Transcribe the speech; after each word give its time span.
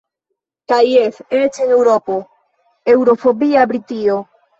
Kaj 0.71 0.77
jes– 0.91 1.19
eĉ 1.39 1.59
en 1.65 1.73
eŭropo-, 1.75 2.15
eŭro-fobia 2.95 3.67
Britio. 3.73 4.17